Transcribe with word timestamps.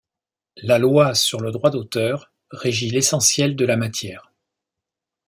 La 0.63 0.79
Loi 0.79 1.13
sur 1.13 1.41
le 1.41 1.51
droit 1.51 1.69
d'auteur 1.69 2.33
régit 2.49 2.89
l’essentiel 2.89 3.55
de 3.55 3.65
la 3.65 3.77
matière. 3.77 4.31